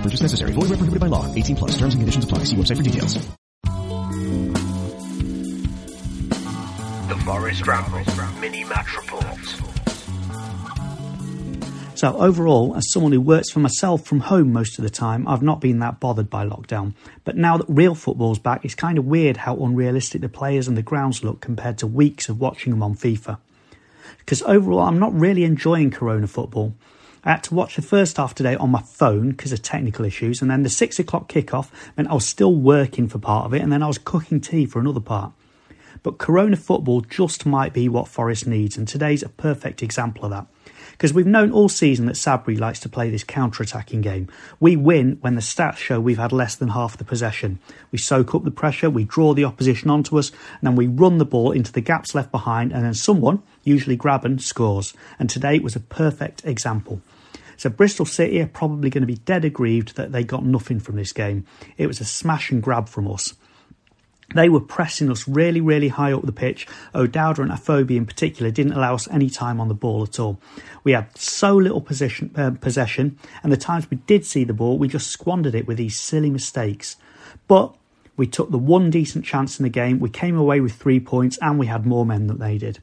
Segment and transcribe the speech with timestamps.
[0.00, 0.52] No purchase necessary.
[0.52, 1.30] Void where prohibited by law.
[1.34, 1.72] 18 plus.
[1.72, 2.44] Terms and conditions apply.
[2.44, 3.18] See website for details.
[7.08, 9.36] The Forest Ramble Mini Match Report.
[11.96, 15.42] So overall, as someone who works for myself from home most of the time, I've
[15.42, 16.94] not been that bothered by lockdown.
[17.24, 20.78] But now that real football's back, it's kind of weird how unrealistic the players and
[20.78, 23.36] the grounds look compared to weeks of watching them on FIFA.
[24.16, 26.72] Because overall, I'm not really enjoying Corona football.
[27.22, 30.40] I had to watch the first half today on my phone because of technical issues,
[30.40, 33.60] and then the six o'clock kickoff meant I was still working for part of it,
[33.60, 35.32] and then I was cooking tea for another part.
[36.02, 40.30] But Corona football just might be what Forest needs, and today's a perfect example of
[40.30, 40.46] that.
[40.92, 44.28] Because we've known all season that Sabri likes to play this counter attacking game.
[44.58, 47.58] We win when the stats show we've had less than half the possession.
[47.90, 51.18] We soak up the pressure, we draw the opposition onto us, and then we run
[51.18, 54.94] the ball into the gaps left behind, and then someone, usually Grabban, scores.
[55.18, 57.02] And today was a perfect example.
[57.60, 60.96] So Bristol City are probably going to be dead aggrieved that they got nothing from
[60.96, 61.44] this game.
[61.76, 63.34] It was a smash and grab from us.
[64.34, 66.66] They were pressing us really, really high up the pitch.
[66.94, 70.40] O'Dowda and Afobe in particular didn't allow us any time on the ball at all.
[70.84, 74.78] We had so little position, uh, possession, and the times we did see the ball,
[74.78, 76.96] we just squandered it with these silly mistakes.
[77.46, 77.74] But
[78.16, 81.36] we took the one decent chance in the game, we came away with three points,
[81.42, 82.78] and we had more men than they did.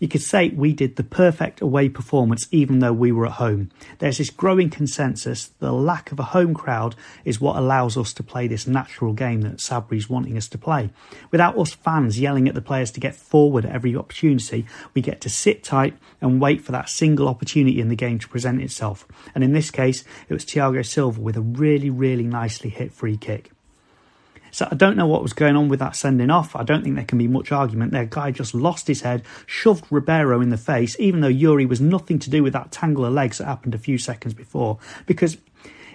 [0.00, 3.70] You could say we did the perfect away performance even though we were at home.
[3.98, 8.22] There's this growing consensus the lack of a home crowd is what allows us to
[8.22, 10.88] play this natural game that Sabri's wanting us to play.
[11.30, 15.20] Without us fans yelling at the players to get forward at every opportunity, we get
[15.20, 19.06] to sit tight and wait for that single opportunity in the game to present itself.
[19.34, 23.18] And in this case, it was Tiago Silva with a really, really nicely hit free
[23.18, 23.52] kick.
[24.50, 26.56] So I don't know what was going on with that sending off.
[26.56, 28.04] I don't think there can be much argument there.
[28.04, 32.18] Guy just lost his head, shoved Ribeiro in the face, even though Yuri was nothing
[32.20, 35.36] to do with that tangle of legs that happened a few seconds before, because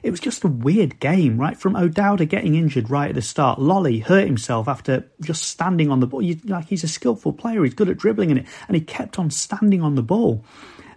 [0.04, 1.58] it was just a weird game, right?
[1.58, 6.00] From O'Dowda getting injured right at the start, Lolley hurt himself after just standing on
[6.00, 6.22] the ball.
[6.22, 9.18] You, like he's a skillful player, he's good at dribbling in it, and he kept
[9.18, 10.46] on standing on the ball.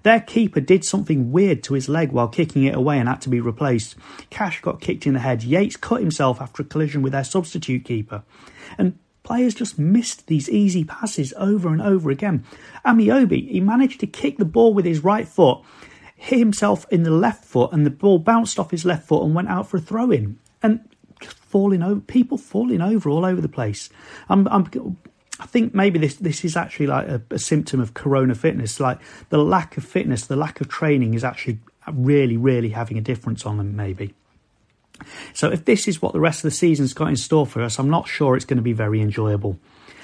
[0.02, 3.28] Their keeper did something weird to his leg while kicking it away and had to
[3.28, 3.96] be replaced.
[4.30, 5.42] Cash got kicked in the head.
[5.42, 8.22] Yates cut himself after a collision with their substitute keeper.
[8.76, 12.44] And players just missed these easy passes over and over again.
[12.84, 15.58] Ameobi, he managed to kick the ball with his right foot,
[16.16, 19.34] hit himself in the left foot, and the ball bounced off his left foot and
[19.34, 20.38] went out for a throw in.
[20.62, 20.80] And
[21.20, 23.90] falling over, people falling over all over the place.
[24.28, 24.64] I'm, I'm
[25.48, 28.80] think maybe this this is actually like a, a, symptom of corona fitness.
[28.80, 28.98] Like
[29.30, 31.58] the lack of fitness, the lack of training is actually
[31.92, 34.14] really, really having a difference on them, maybe.
[35.32, 37.78] So if this is what the rest of the season's got in store for us,
[37.78, 39.58] I'm not sure it's going to be very enjoyable.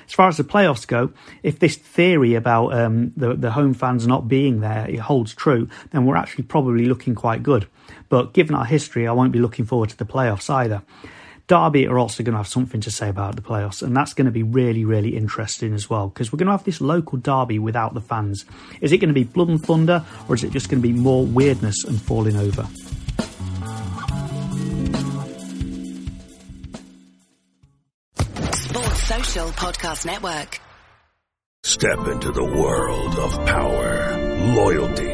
[0.06, 1.12] As far as the playoffs go,
[1.43, 5.69] if this theory about um, the, the home fans not being there it holds true,
[5.90, 7.67] then we're actually probably looking quite good.
[8.08, 10.82] But given our history, I won't be looking forward to the playoffs either.
[11.46, 14.25] Derby are also going to have something to say about the playoffs, and that's going
[14.25, 17.58] to be really, really interesting as well because we're going to have this local derby
[17.58, 18.46] without the fans.
[18.81, 20.94] Is it going to be blood and thunder, or is it just going to be
[20.94, 22.67] more weirdness and falling over?
[28.55, 30.61] Sports Social Podcast Network.
[31.62, 34.17] Step into the world of power,
[34.55, 35.13] loyalty